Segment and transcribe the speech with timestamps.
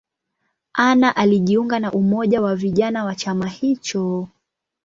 [0.73, 4.27] Anna alijiunga na umoja wa vijana wa chama hicho.